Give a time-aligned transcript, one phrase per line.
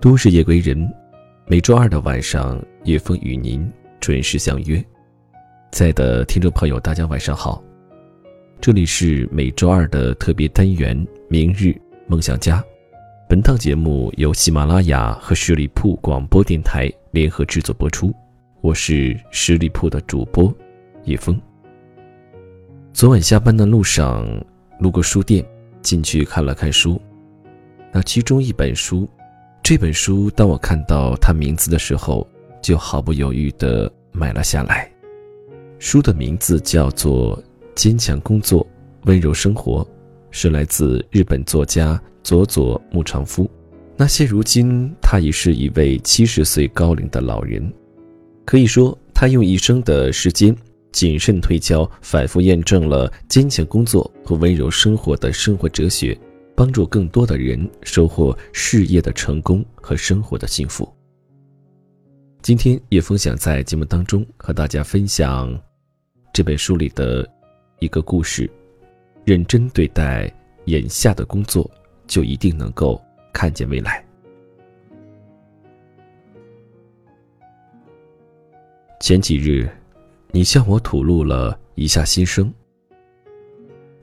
[0.00, 0.86] 都市夜归人，
[1.46, 3.66] 每周二的晚上，叶枫与您
[4.00, 4.84] 准时相约。
[5.70, 7.64] 在的听众朋友，大家晚上好，
[8.60, 10.94] 这里是每周二的特别单元
[11.30, 11.74] 《明日
[12.06, 12.58] 梦想家》。
[13.26, 18.14] 本档节目由喜马拉雅和十里铺广播电台联合制作播出，
[18.60, 20.54] 我是十里铺的主播
[21.04, 21.40] 叶枫。
[22.94, 24.24] 昨晚下班的路上，
[24.78, 25.44] 路过书店，
[25.82, 27.02] 进去看了看书，
[27.92, 29.08] 那其中一本书。
[29.64, 32.24] 这本书，当我看到它名字的时候，
[32.62, 34.88] 就毫不犹豫地买了下来。
[35.80, 37.36] 书的名字叫做
[37.74, 38.64] 《坚强工作，
[39.06, 39.82] 温柔生活》，
[40.30, 43.50] 是来自日本作家佐佐木长夫。
[43.96, 47.72] 那现如今，他已是一位七十岁高龄的老人。
[48.44, 50.54] 可以说，他用一生的时间，
[50.94, 56.18] 谨慎推敲，反复验证了坚强工作和温柔生活的生活哲学。
[56.56, 60.88] 帮助更多的人收获事业的成功和生活的幸福。
[62.42, 65.60] 今天叶枫想在节目当中和大家分享
[66.32, 67.28] 这本书里的
[67.80, 68.48] 一个故事：
[69.24, 70.32] 认真对待
[70.66, 71.68] 眼下的工作，
[72.06, 74.06] 就一定能够看见未来。
[79.00, 79.68] 前几日，
[80.34, 82.52] 你向我吐露了一下心声。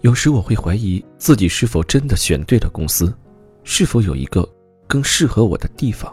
[0.00, 3.16] 有时我会怀疑自己是否真的选对了公司，
[3.62, 4.44] 是否有一个
[4.88, 6.12] 更适合我的地方。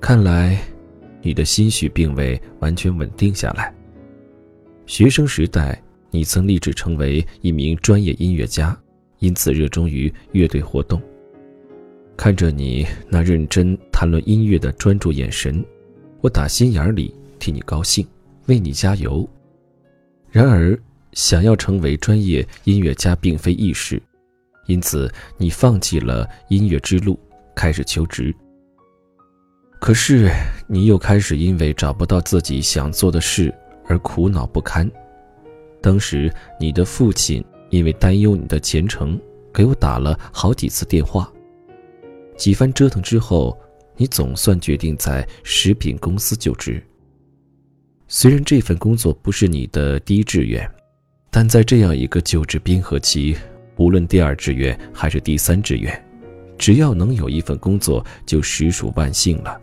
[0.00, 0.60] 看来，
[1.22, 3.72] 你的心绪并未完全稳定下来。
[4.86, 5.80] 学生时代，
[6.10, 8.76] 你曾立志成为一名专业音乐家，
[9.20, 11.00] 因此热衷于乐队活动。
[12.16, 15.64] 看着你那认真谈论音乐的专注眼神，
[16.20, 18.04] 我打心眼里替你高兴，
[18.46, 19.28] 为你加油。
[20.30, 20.78] 然而，
[21.12, 24.02] 想要成为专业音乐家并非易事，
[24.66, 27.18] 因此你放弃了音乐之路，
[27.54, 28.34] 开始求职。
[29.80, 30.30] 可是
[30.66, 33.54] 你又开始因为找不到自己想做的事
[33.86, 34.90] 而苦恼不堪。
[35.82, 39.20] 当时你的父亲因为担忧你的前程，
[39.52, 41.30] 给我打了好几次电话。
[42.36, 43.56] 几番折腾之后，
[43.96, 46.82] 你总算决定在食品公司就职。
[48.08, 50.68] 虽然这份工作不是你的第一志愿。
[51.30, 53.36] 但在这样一个就职冰河期，
[53.76, 56.04] 无论第二志愿还是第三志愿，
[56.56, 59.60] 只要能有一份工作，就实属万幸了。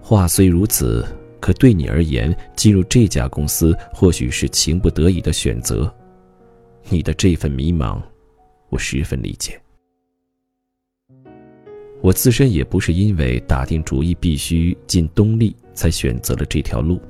[0.00, 1.06] 话虽如此，
[1.40, 5.94] 可对你而言，进入这家公司或许是情不得已的选择。
[6.88, 8.00] 你的这份迷茫，
[8.70, 9.60] 我十分理解。
[12.00, 17.00] 我自身也不是因为打定主意必须进东丽，才选择了这条路。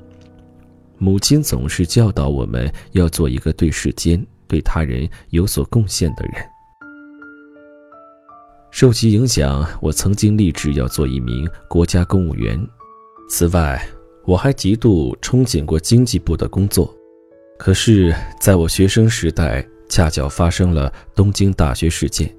[0.98, 6.34] 母亲总是教导我们要做一个对世间、对他人有所贡献的人。
[8.70, 12.60] 受其影响，我曾经立志要做一名国家公务员。
[13.28, 13.80] 此外，
[14.24, 16.92] 我还极度憧憬过经济部的工作。
[17.56, 22.34] 可是，在我学生时代，恰巧发生了东京大学事件，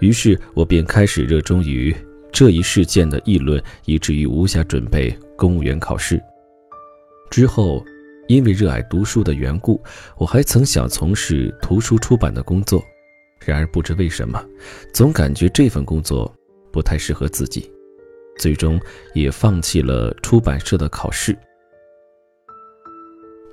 [0.00, 1.94] 于是我便开始热衷于
[2.32, 6.20] 这一事件的议论，以至于无暇准备公务员考试。
[7.30, 7.84] 之后，
[8.26, 9.80] 因为热爱读书的缘故，
[10.16, 12.82] 我还曾想从事图书出版的工作。
[13.44, 14.42] 然而不知为什么，
[14.94, 16.32] 总感觉这份工作
[16.72, 17.70] 不太适合自己，
[18.38, 18.80] 最终
[19.14, 21.36] 也放弃了出版社的考试。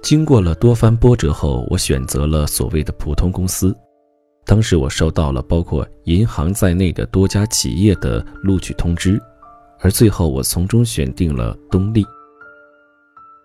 [0.01, 3.75] 经过了多番波折后，我选择了所谓的普通公司。
[4.49, 9.21] 当时我收到了包括银行在内的多家企业的录取通知，
[9.79, 12.03] 而最后我从中选定了东丽。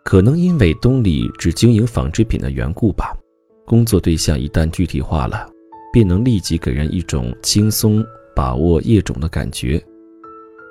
[0.03, 3.15] 可能因为东丽只经营纺织品的缘故吧，
[3.67, 5.47] 工作对象一旦具体化了，
[5.93, 8.03] 便能立即给人一种轻松
[8.35, 9.79] 把握业种的感觉。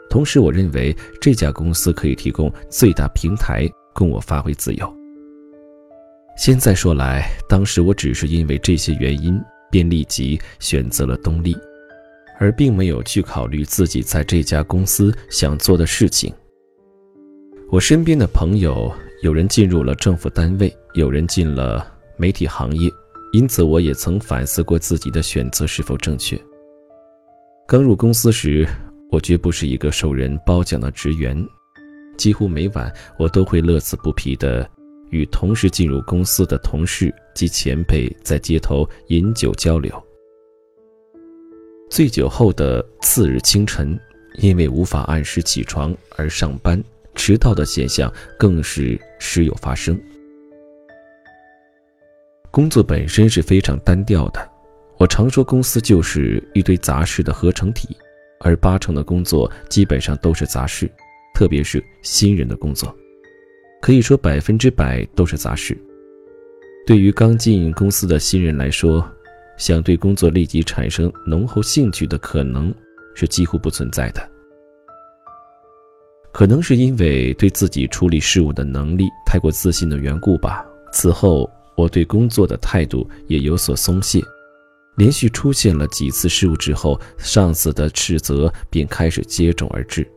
[0.10, 4.94] 同时，我认为这家公司可以提供最大平台供我发挥自由。
[6.36, 9.40] 现在说来，当时我只是因为这些原因，
[9.74, 11.58] 便立即选择了东丽，
[12.40, 16.32] 而并没有去考虑自己在这家公司想做的事情。
[17.72, 18.94] 我身边的朋友。
[19.24, 22.92] 有人进入了政府单位，有人进了媒体行业，
[23.32, 26.38] 因此我也曾反思过自己的选择是否正确。
[27.66, 28.68] 刚入公司时，
[29.10, 31.42] 我绝不是一个受人褒奖的职员，
[32.18, 34.70] 几乎每晚我都会乐此不疲地
[35.14, 40.04] 与同时进入公司的同事及前辈在街头饮酒交流。
[41.90, 43.98] 醉酒后的次日清晨，
[44.40, 46.84] 因为无法按时起床而上班。
[47.16, 49.96] 迟到的现象更是时有发生。
[52.50, 54.50] 工作本身是非常单调的。
[54.98, 57.96] 我常说，公司就是一堆杂事的合成体，
[58.40, 60.90] 而八成的工作基本上都是杂事，
[61.36, 62.92] 特别是新人的工作，
[63.84, 65.78] 可以说百分之百都是杂事。
[66.88, 69.06] 对于刚进公司的新人来说，
[69.58, 72.74] 想对工作立即产生浓厚兴趣的可能
[73.14, 74.26] 是几乎不存在的。
[76.32, 80.66] 可能是因为对自己处理事务的能力太过自信的缘故吧。
[80.94, 84.22] 此后，我对工作的态度也有所松懈。
[84.96, 90.10] 连续出现了几次失误之后，上司的斥责便开始接踵而至。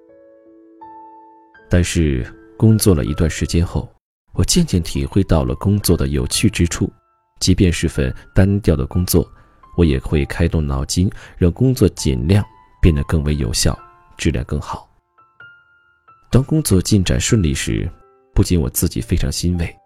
[1.69, 2.25] 但是
[2.57, 3.89] 工作了一段时间后，
[4.33, 6.91] 我渐渐体会到了工作的有趣之处。
[7.39, 9.31] 即便是份单调的工作，
[9.77, 12.43] 我也会开动脑筋，让工作尽量
[12.81, 13.79] 变得更为有效，
[14.17, 14.89] 质量更好。
[16.31, 17.89] 当工作进展顺利时，
[18.35, 19.77] 不仅我自己非常欣慰，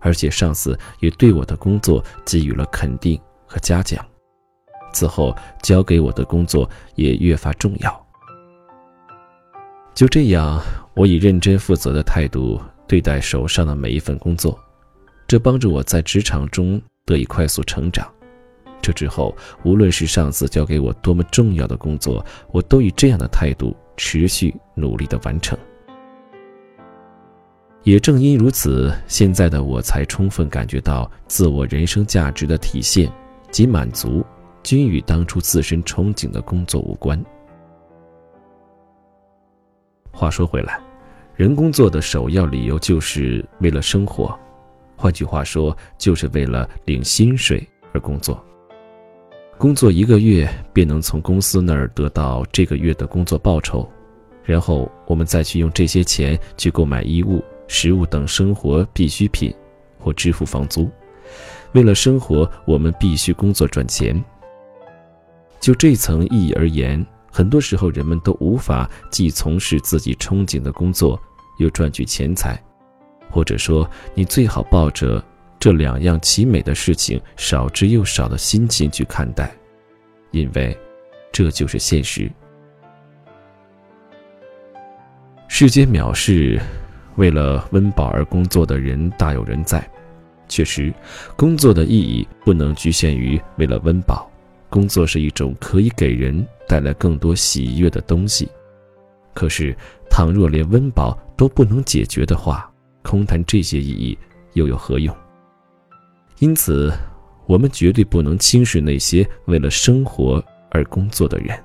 [0.00, 4.04] 而且上司也对我的工作给予了肯定和嘉奖。
[4.92, 8.06] 此后交给我的工作也越发重要。
[9.94, 10.60] 就这样，
[10.94, 14.58] 我以认真负责的态度对待手上的每一份工作，
[15.26, 18.06] 这帮助我在职场中得以快速成长。
[18.82, 25.58] 这之后，无论是上司交给我多么重要的工作，我都以这样的态度持续努力的完成。
[27.82, 33.10] 也正因如此，现在的我才充分感觉到自我人生价值的体现
[33.50, 34.24] 及满足。
[34.62, 37.18] 均与当初自身憧憬的工作无关。
[40.12, 40.78] 话说回来，
[41.34, 44.38] 人工作的首要理由就是为了生活，
[44.96, 48.42] 换句话说，就是为了领薪水而工作。
[49.56, 53.88] 工作一个月便能从公司那儿得到这个月的工作报酬，
[54.42, 59.54] 然后我们再去用这些钱去购买衣物、食物等生活必需品，
[59.98, 60.90] 或支付房租。
[61.72, 64.22] 为了生活，我们必须工作赚钱。
[65.60, 71.20] 就这层意义而言，很多时候人们都无法既从事自己憧憬的工作，
[71.58, 72.60] 又赚取钱财，
[73.30, 75.24] 或者说，你最好抱着
[75.58, 79.54] 这两样其美的事情少之又少的心情去看待，
[80.32, 80.76] 因为
[81.30, 82.30] 这就是现实。
[85.46, 86.60] 世间藐视，
[87.16, 89.86] 为了温饱而工作的人大有人在。
[90.48, 90.92] 确实，
[91.36, 94.29] 工作的意义不能局限于为了温饱。
[94.70, 98.48] 工作是一种可以给人带来更多喜悦的东西，
[99.34, 99.76] 可是，
[100.08, 102.72] 倘若连温饱都不能解决的话，
[103.02, 104.16] 空谈这些意义
[104.52, 105.14] 又有何用？
[106.38, 106.92] 因此，
[107.46, 111.58] 我们绝对不能轻视那些为了生活而工作的人。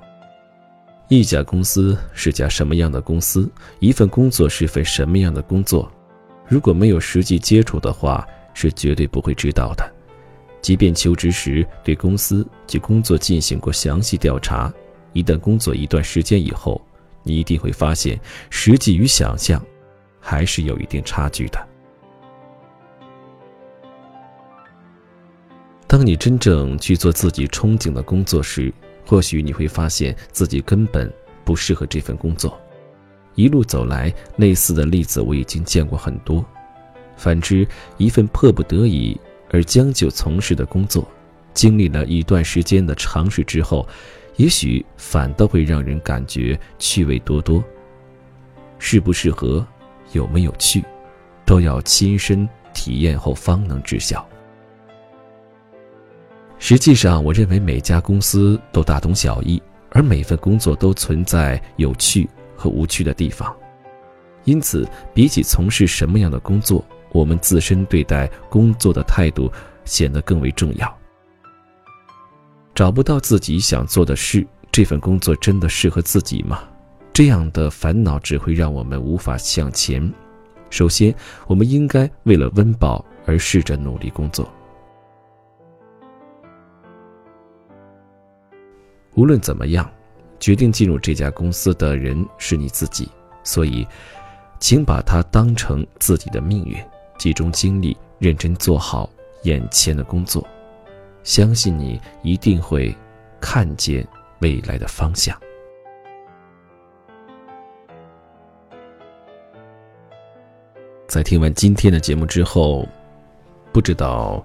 [1.08, 3.48] 一家公司是家什么样的公司？
[3.80, 5.92] 一份工作是份什么样的工作？
[6.48, 9.95] 如果没有实际接触的话，是绝对不会知道的。
[10.66, 14.74] 即便求职时对公司及工作进行过详细调查，
[15.14, 16.82] 一旦工作一段时间以后，
[17.22, 18.20] 你一定会发现，
[18.50, 19.64] 实际与想象
[20.20, 21.68] 还是有一定差距的。
[25.86, 28.74] 当你真正去做自己憧憬的工作时，
[29.06, 31.14] 或许你会发现自己根本
[31.44, 32.60] 不适合这份工作。
[33.36, 36.44] 一路走来，类似的例子我已经见过很多。
[37.16, 39.16] 反之，一份迫不得已。
[39.52, 41.08] 而将就从事的工作，
[41.54, 43.88] 经历了一段时间的尝试之后，
[44.36, 47.64] 也许反倒会让人感觉趣味多多。
[48.78, 49.66] 适不适合，
[50.12, 50.84] 有没有趣，
[51.46, 54.28] 都要亲身体验后方能知晓。
[56.60, 59.62] 实际上，我认为每家公司都大同小异，
[59.92, 63.56] 而每份工作都存在有趣和无趣的地方。
[64.44, 69.52] 因此，比起从事什么样的工作，我们自身对待工作的态度
[69.84, 70.98] 显得更为重要。
[72.74, 76.64] 找不到自己想做的事，这份工作真的适合自己吗？
[77.14, 80.14] 这样的烦恼只会让我们无法向前。
[80.70, 81.16] 首先，
[81.48, 84.52] 我们应该为了温饱而试着努力工作。
[89.14, 89.90] 无论怎么样，
[90.38, 93.08] 决定进入这家公司的人是你自己，
[93.46, 93.88] 所以，
[94.60, 96.76] 请把它当成自己的命运。
[97.17, 99.10] 集中精力，认真做好
[99.43, 100.45] 眼前的工作，
[101.24, 102.95] 相信你一定会
[103.39, 104.05] 看见
[104.39, 105.38] 未来的方向。
[111.07, 112.86] 在听完今天的节目之后，
[113.72, 114.43] 不知道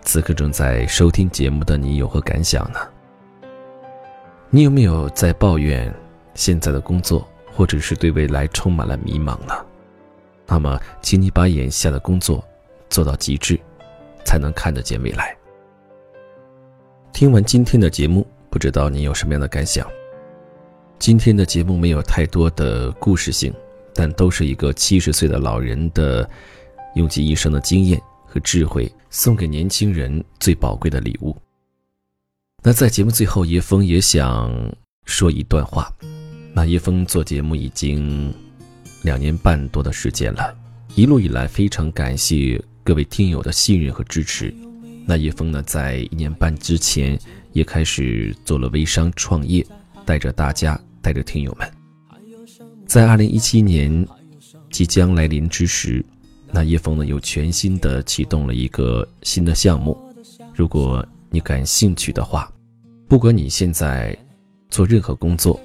[0.00, 2.80] 此刻正在收听节目的你有何感想呢？
[4.48, 5.92] 你有没有在抱怨
[6.32, 9.54] 现在的工作，或者是对未来充满了迷茫呢？
[10.48, 12.42] 那么，请你把眼下的工作
[12.88, 13.60] 做到极致，
[14.24, 15.36] 才能看得见未来。
[17.12, 19.86] 听完今天的节目，不知道你有什么样的感想？
[20.98, 23.52] 今天的节目没有太多的故事性，
[23.94, 26.28] 但都是一个七十岁的老人的
[26.94, 31.36] 用尽一生的经验和智慧，送给年轻人最宝贵的礼物。
[32.62, 34.50] 那在节目最后，叶峰也想
[35.04, 35.92] 说一段话。
[36.54, 38.34] 那叶峰做节目已经
[39.08, 40.54] 两年半多的时间了，
[40.94, 44.54] 一路以来非常感谢各位听友的信任和支持。
[45.06, 47.18] 那叶峰呢，在一年半之前
[47.54, 49.66] 也开始做了微商创业，
[50.04, 51.66] 带着大家，带着听友们，
[52.86, 54.06] 在二零一七年
[54.70, 56.04] 即将来临之时，
[56.52, 59.96] 那叶峰呢又全新的启动了一个新的项目。
[60.54, 62.52] 如果你感兴趣的话，
[63.08, 64.14] 不管你现在
[64.68, 65.58] 做任何工作，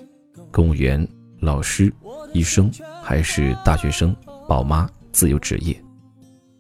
[0.50, 1.06] 公务员、
[1.42, 1.92] 老师、
[2.34, 2.70] 医生，
[3.02, 4.16] 还是大学生、
[4.48, 5.80] 宝妈、自由职业，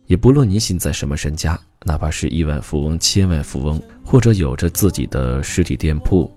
[0.05, 1.59] 也不论你现在什么身家。
[1.85, 6.31] 哪怕是亿万富翁、千万富翁，或者有着自己的实体店铺、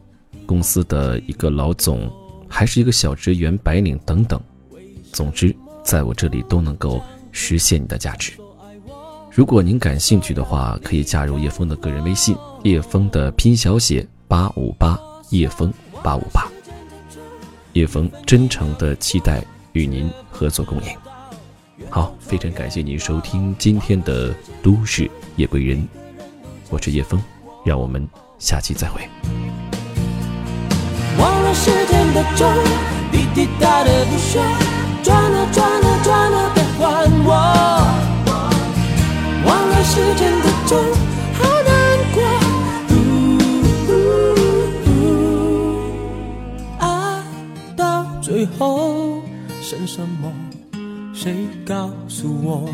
[0.45, 2.11] 公司的一个老总，
[2.49, 4.40] 还是一个小职员、白领等等，
[5.12, 7.00] 总之，在我这里都能够
[7.31, 8.33] 实现你的价值。
[9.31, 14.99] 如果您感兴趣的话，可以加入叶峰的个人微信，叶峰的拼小写八五八，
[15.31, 16.50] 叶峰八五八。
[17.76, 20.88] 叶枫真诚的期待与您合作共赢。
[21.90, 25.76] 好，非常感谢您收听今天的《都市夜归人》，
[26.71, 27.23] 我是叶枫，
[27.66, 29.06] 让我们下期再会。
[31.18, 32.50] 忘了时间的钟，
[33.12, 34.40] 滴滴答的不休，
[49.96, 50.30] 什么？
[51.14, 52.68] 谁告诉我？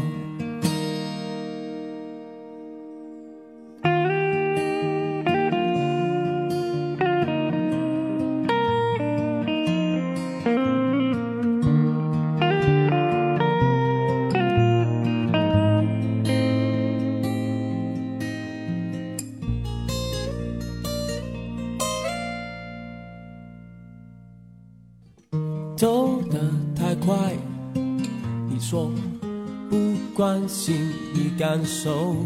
[30.43, 32.17] 关心你感受，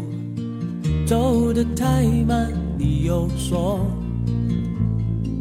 [1.05, 3.79] 走得太慢，你又说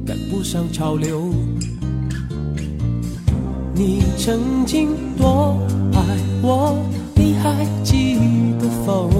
[0.04, 1.32] 赶不上潮流。
[3.74, 5.56] 你曾经多
[5.94, 6.02] 爱
[6.42, 6.76] 我，
[7.14, 8.18] 你还记
[8.60, 9.10] 得否？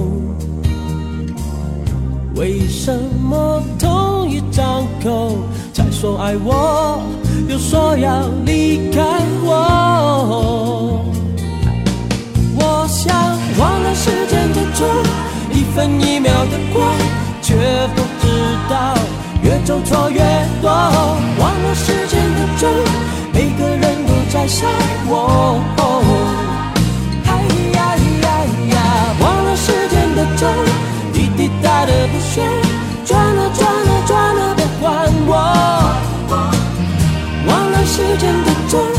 [2.35, 2.95] 为什
[3.27, 5.35] 么同一张口
[5.73, 7.01] 才说爱我，
[7.49, 9.01] 又说要离开
[9.43, 10.66] 我？
[16.01, 16.91] 一秒的过，
[17.41, 17.55] 却
[17.95, 18.27] 不知
[18.69, 18.95] 道
[19.41, 20.19] 越走错越
[20.61, 20.69] 多。
[20.69, 22.69] 忘了时间的钟，
[23.33, 24.67] 每个人都在笑
[25.07, 25.61] 我。
[27.25, 27.31] 哎
[27.73, 27.79] 呀
[28.23, 28.27] 呀
[28.73, 28.75] 呀！
[29.21, 30.47] 忘了时间的钟，
[31.13, 32.41] 滴滴答的不休，
[33.05, 34.85] 转了转了转了，别还
[35.27, 35.31] 我。
[37.47, 38.96] 忘了时间的钟。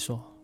[0.00, 0.39] 说。